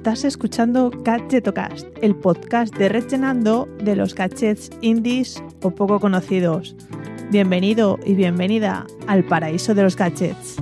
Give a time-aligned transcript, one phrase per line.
[0.00, 3.04] Estás escuchando Gadgetocast, el podcast de Red
[3.84, 6.74] de los gadgets indies o poco conocidos.
[7.30, 10.56] Bienvenido y bienvenida al paraíso de los gadgets.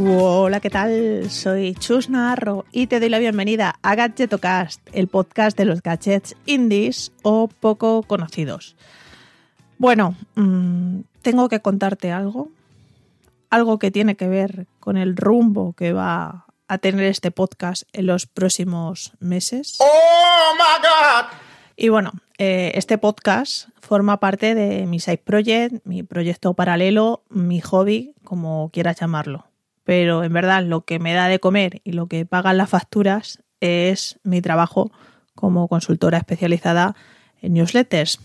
[0.00, 1.28] Hola, ¿qué tal?
[1.28, 6.36] Soy Chus Narro y te doy la bienvenida a Gadgetocast, el podcast de los gadgets
[6.46, 8.76] indies o poco conocidos.
[9.76, 12.48] Bueno, mm, tengo que contarte algo,
[13.50, 18.06] algo que tiene que ver con el rumbo que va a tener este podcast en
[18.06, 19.78] los próximos meses.
[19.80, 21.26] ¡Oh, my God!
[21.74, 27.60] Y bueno, eh, este podcast forma parte de mi side project, mi proyecto paralelo, mi
[27.60, 29.47] hobby, como quieras llamarlo
[29.88, 33.42] pero en verdad lo que me da de comer y lo que pagan las facturas
[33.58, 34.92] es mi trabajo
[35.34, 36.94] como consultora especializada
[37.40, 38.20] en newsletters.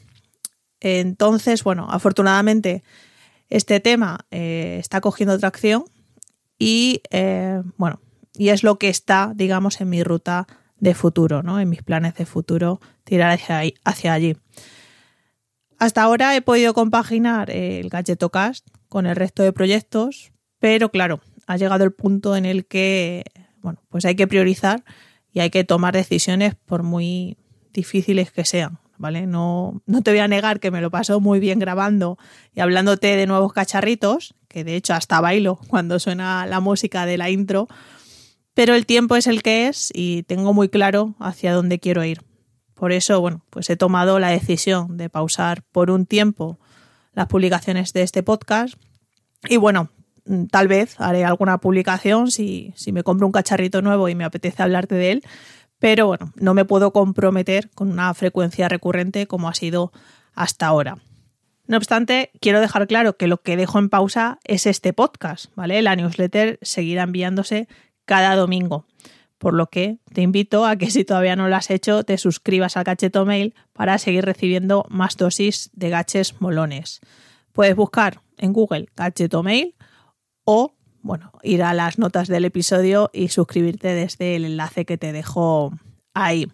[0.81, 2.83] Entonces, bueno, afortunadamente
[3.47, 5.86] este tema eh, está cogiendo tracción
[6.59, 8.02] y, eh, bueno,
[8.33, 10.48] y es lo que está, digamos, en mi ruta
[10.80, 11.61] de futuro, ¿no?
[11.61, 14.36] En mis planes de futuro, tirar hacia, hacia allí.
[15.80, 21.58] Hasta ahora he podido compaginar el Gadgetocast con el resto de proyectos, pero claro, ha
[21.58, 23.23] llegado el punto en el que,
[23.61, 24.83] bueno, pues hay que priorizar
[25.31, 27.38] y hay que tomar decisiones por muy
[27.73, 29.25] difíciles que sean, ¿vale?
[29.25, 32.17] No, no te voy a negar que me lo paso muy bien grabando
[32.53, 37.17] y hablándote de nuevos cacharritos, que de hecho hasta bailo cuando suena la música de
[37.17, 37.67] la intro,
[38.53, 42.21] pero el tiempo es el que es y tengo muy claro hacia dónde quiero ir.
[42.75, 46.59] Por eso, bueno, pues he tomado la decisión de pausar por un tiempo
[47.14, 48.76] las publicaciones de este podcast
[49.48, 49.89] y bueno,
[50.52, 54.64] tal vez haré alguna publicación si, si me compro un cacharrito nuevo y me apetece
[54.64, 55.23] hablarte de él,
[55.80, 59.92] pero bueno, no me puedo comprometer con una frecuencia recurrente como ha sido
[60.33, 60.98] hasta ahora.
[61.66, 65.82] No obstante, quiero dejar claro que lo que dejo en pausa es este podcast, ¿vale?
[65.82, 67.67] La newsletter seguirá enviándose
[68.06, 68.86] cada domingo,
[69.38, 72.76] por lo que te invito a que si todavía no lo has hecho, te suscribas
[72.76, 77.00] al Gacheto Mail para seguir recibiendo más dosis de gaches molones.
[77.54, 79.76] Puedes buscar en Google Gacheto Mail
[80.45, 85.11] o, bueno, ir a las notas del episodio y suscribirte desde el enlace que te
[85.11, 85.73] dejo
[86.14, 86.48] ahí.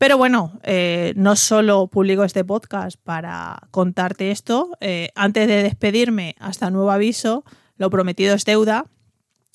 [0.00, 4.70] Pero bueno, eh, no solo publico este podcast para contarte esto.
[4.80, 7.44] Eh, antes de despedirme, hasta nuevo aviso,
[7.76, 8.86] lo prometido es deuda.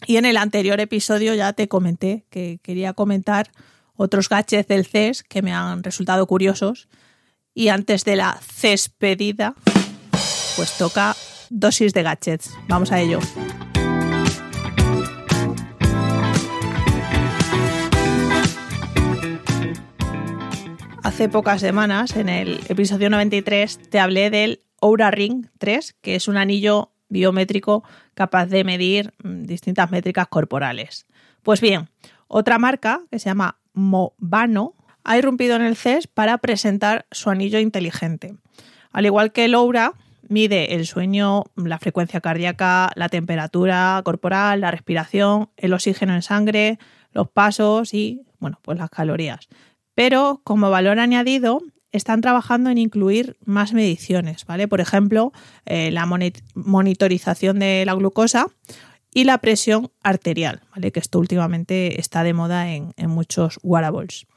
[0.06, 3.52] Y en el anterior episodio ya te comenté que quería comentar
[3.96, 6.90] otros gadgets del CES que me han resultado curiosos.
[7.56, 9.56] Y antes de la cespedida,
[10.56, 11.16] pues toca
[11.50, 12.52] dosis de gadgets.
[12.68, 13.20] Vamos a ello.
[21.04, 26.28] Hace pocas semanas, en el episodio 93, te hablé del Oura Ring 3, que es
[26.28, 27.84] un anillo biométrico
[28.16, 31.06] capaz de medir mm, distintas métricas corporales.
[31.44, 31.90] Pues bien,
[32.28, 34.74] otra marca que se llama Movano
[35.04, 38.36] ha irrumpido en el CES para presentar su anillo inteligente.
[38.92, 39.94] Al igual que el Oura,
[40.30, 46.80] mide el sueño, la frecuencia cardíaca, la temperatura corporal, la respiración, el oxígeno en sangre,
[47.12, 49.48] los pasos y, bueno, pues las calorías.
[49.94, 54.68] Pero como valor añadido, están trabajando en incluir más mediciones, ¿vale?
[54.68, 55.32] Por ejemplo,
[55.66, 58.48] eh, la monitorización de la glucosa
[59.14, 60.92] y la presión arterial, ¿vale?
[60.92, 64.28] Que esto últimamente está de moda en, en muchos wearables.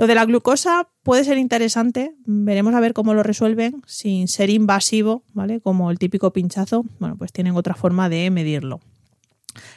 [0.00, 4.48] Lo de la glucosa puede ser interesante, veremos a ver cómo lo resuelven sin ser
[4.48, 5.60] invasivo, ¿vale?
[5.60, 8.80] Como el típico pinchazo, bueno, pues tienen otra forma de medirlo.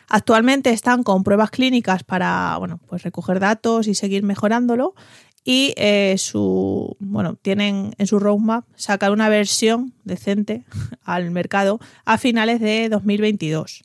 [0.07, 4.95] Actualmente están con pruebas clínicas para, bueno, pues recoger datos y seguir mejorándolo
[5.43, 10.63] y eh, su, bueno, tienen en su roadmap sacar una versión decente
[11.03, 13.83] al mercado a finales de 2022.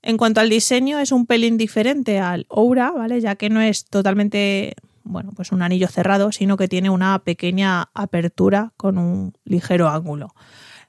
[0.00, 3.20] En cuanto al diseño, es un pelín diferente al Oura, ¿vale?
[3.20, 4.74] Ya que no es totalmente
[5.04, 10.34] bueno, pues un anillo cerrado, sino que tiene una pequeña apertura con un ligero ángulo.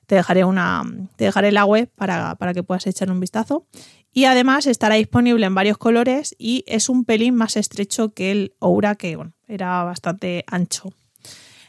[0.05, 0.83] Te dejaré, una,
[1.17, 3.65] dejaré la web para, para que puedas echar un vistazo.
[4.13, 8.53] Y además estará disponible en varios colores y es un pelín más estrecho que el
[8.59, 10.89] Oura, que bueno, era bastante ancho.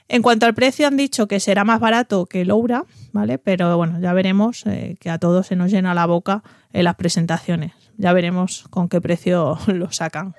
[0.09, 3.39] En cuanto al precio, han dicho que será más barato que el Oura, ¿vale?
[3.39, 6.43] Pero bueno, ya veremos eh, que a todos se nos llena la boca
[6.73, 7.73] en las presentaciones.
[7.97, 10.35] Ya veremos con qué precio lo sacan.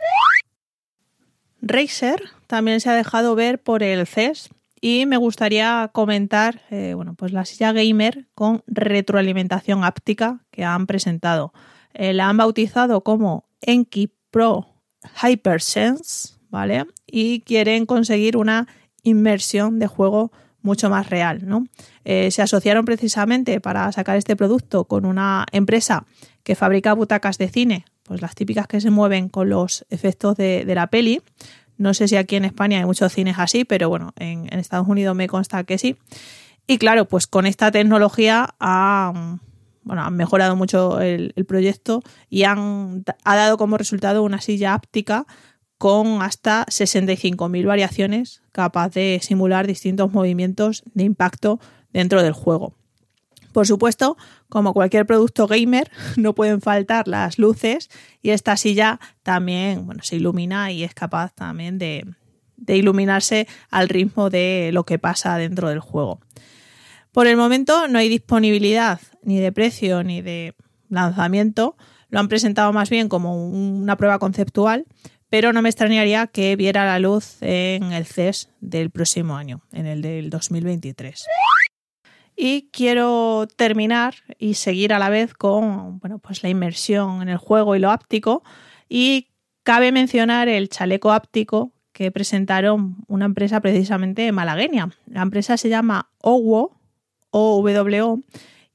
[1.66, 4.50] Razer también se ha dejado ver por el CES
[4.82, 10.88] y me gustaría comentar eh, bueno, pues la silla gamer con retroalimentación áptica que han
[10.88, 11.54] presentado.
[11.94, 14.68] Eh, la han bautizado como Enki Pro
[15.24, 16.86] Hypersense, ¿vale?
[17.08, 18.68] Y quieren conseguir una
[19.04, 21.66] inmersión de juego mucho más real, ¿no?
[22.04, 26.06] Eh, se asociaron precisamente para sacar este producto con una empresa
[26.44, 30.66] que fabrica butacas de cine, pues las típicas que se mueven con los efectos de,
[30.68, 31.22] la peli.
[31.78, 35.16] No sé si aquí en España hay muchos cines así, pero bueno, en, Estados Unidos
[35.16, 35.98] me consta que sí.
[36.68, 39.40] Y claro, pues con esta tecnología ha,
[39.84, 45.26] bueno, han mejorado mucho el, proyecto y han, ha dado como resultado una silla áptica
[45.78, 51.60] con hasta 65.000 variaciones capaz de simular distintos movimientos de impacto
[51.92, 52.76] dentro del juego.
[53.54, 54.18] Por supuesto,
[54.50, 57.90] como cualquier producto gamer, no pueden faltar las luces
[58.22, 62.06] y esta silla también bueno, se ilumina y es capaz también de,
[62.58, 66.20] de iluminarse al ritmo de lo que pasa dentro del juego.
[67.12, 70.56] Por el momento no hay disponibilidad ni de precio ni de
[70.90, 71.78] lanzamiento.
[72.10, 74.86] Lo han presentado más bien como una prueba conceptual,
[75.30, 79.86] pero no me extrañaría que viera la luz en el CES del próximo año, en
[79.86, 81.24] el del 2023.
[82.36, 87.38] Y quiero terminar y seguir a la vez con bueno, pues la inmersión en el
[87.38, 88.44] juego y lo áptico.
[88.90, 89.30] Y
[89.64, 94.90] cabe mencionar el chaleco áptico que presentaron una empresa precisamente malagueña.
[95.06, 96.80] La empresa se llama OWO,
[97.30, 98.20] OWO,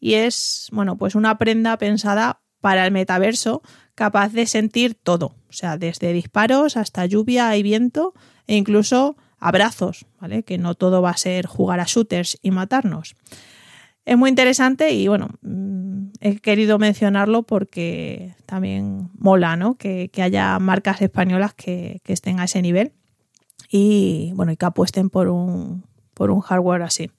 [0.01, 3.63] y es bueno, pues una prenda pensada para el metaverso
[3.95, 8.15] capaz de sentir todo, o sea, desde disparos hasta lluvia y viento
[8.47, 10.43] e incluso abrazos, ¿vale?
[10.43, 13.15] Que no todo va a ser jugar a shooters y matarnos.
[14.05, 19.77] Es muy interesante y bueno, mm, he querido mencionarlo porque también mola, ¿no?
[19.77, 22.93] Que, haya marcas españolas que, estén a ese nivel
[23.71, 25.85] y bueno, y que apuesten por un,
[26.15, 27.11] por un hardware así.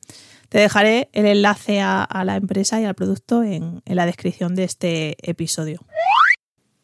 [0.50, 5.16] Te dejaré el enlace a, la empresa y al producto en la descripción de este
[5.22, 5.86] episodio.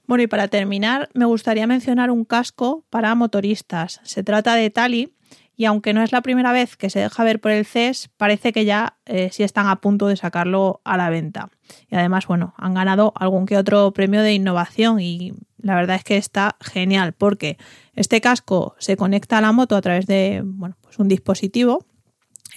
[0.08, 4.02] Bueno, y para terminar, me gustaría mencionar un casco para motoristas.
[4.04, 5.16] Se trata de Tali
[5.56, 8.52] y aunque no es la primera vez que se deja ver por el CES, parece
[8.52, 11.50] que ya eh, sí están a punto de sacarlo a la venta.
[11.90, 16.04] Y además, bueno, han ganado algún que otro premio de innovación y la verdad es
[16.04, 17.58] que está genial porque
[17.94, 21.86] este casco se conecta a la moto a través de bueno, pues un dispositivo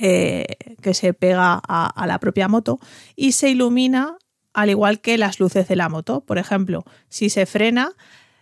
[0.01, 0.45] eh,
[0.83, 2.79] que se pega a la propia moto
[3.17, 4.19] y se ilumina
[4.53, 6.21] al igual que las luces de la moto.
[6.23, 7.93] Por ejemplo, si se frena,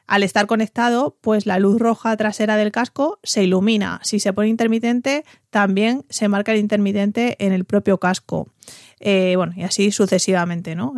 [0.07, 4.01] al estar conectado, pues la luz roja trasera del casco se ilumina.
[4.03, 8.49] Si se pone intermitente, también se marca el intermitente en el propio casco.
[9.01, 10.95] Eh, bueno, y así sucesivamente, ¿no?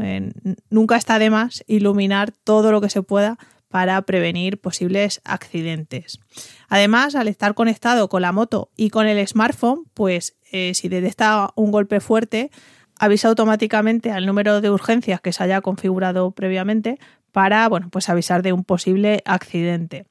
[0.70, 3.38] nunca está de más iluminar todo lo que se pueda
[3.68, 6.20] para prevenir posibles accidentes.
[6.68, 11.50] Además, al estar conectado con la moto y con el smartphone, pues eh, si detecta
[11.54, 12.50] un golpe fuerte,
[12.98, 16.98] avisa automáticamente al número de urgencias que se haya configurado previamente
[17.32, 20.06] para bueno, pues avisar de un posible accidente.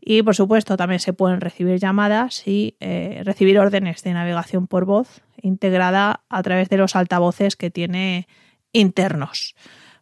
[0.00, 4.84] Y por supuesto también se pueden recibir llamadas y eh, recibir órdenes de navegación por
[4.84, 8.28] voz integrada a través de los altavoces que tiene
[8.72, 9.54] internos.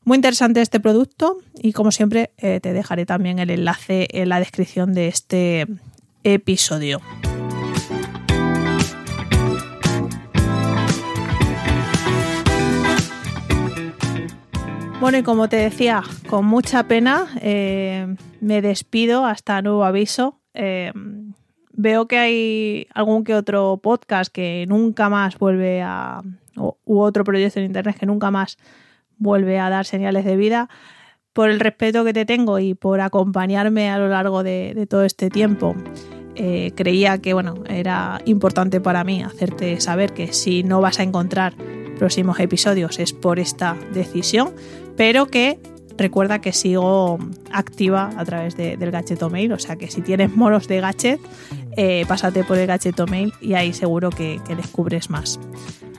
[0.04, 4.38] Muy interesante este producto y como siempre eh, te dejaré también el enlace en la
[4.38, 5.66] descripción de este
[6.22, 7.00] episodio.
[14.98, 20.41] Bueno, y como te decía, con mucha pena eh, me despido hasta nuevo aviso.
[20.55, 20.91] Eh,
[21.72, 26.22] veo que hay algún que otro podcast que nunca más vuelve a.
[26.56, 28.56] u otro proyecto en internet que nunca más
[29.19, 30.70] vuelve a dar señales de vida.
[31.34, 35.29] Por el respeto que te tengo y por acompañarme a lo largo de, todo este
[35.29, 35.76] tiempo,
[36.36, 41.03] eh, creía que bueno, era importante para mí hacerte saber que si no vas a
[41.03, 41.53] encontrar
[41.96, 44.53] próximos episodios es por esta decisión,
[44.96, 45.58] pero que
[45.96, 47.19] recuerda que sigo
[47.53, 51.20] activa a través del Gacheto Mail, o sea que si tienes monos de Gachet,
[51.76, 55.41] eh, pásate por el Gacheto Mail y ahí seguro que, descubres más.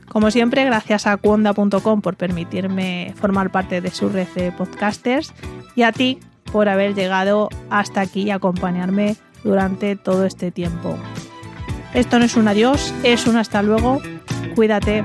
[0.07, 5.33] Como siempre, gracias a cuonda.com por permitirme formar parte de su red de podcasters
[5.75, 6.19] y a ti
[6.51, 10.97] por haber llegado hasta aquí y acompañarme durante todo este tiempo.
[11.93, 14.01] Esto no es un adiós, es un hasta luego.
[14.55, 15.03] Cuídate.